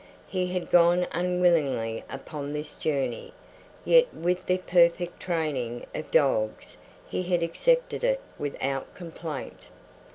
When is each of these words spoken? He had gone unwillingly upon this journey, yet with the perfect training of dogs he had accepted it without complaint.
He 0.27 0.47
had 0.47 0.71
gone 0.71 1.05
unwillingly 1.11 2.03
upon 2.09 2.53
this 2.53 2.73
journey, 2.73 3.33
yet 3.85 4.11
with 4.11 4.47
the 4.47 4.57
perfect 4.57 5.19
training 5.19 5.85
of 5.93 6.09
dogs 6.09 6.75
he 7.07 7.21
had 7.21 7.43
accepted 7.43 8.03
it 8.03 8.19
without 8.39 8.95
complaint. 8.95 9.67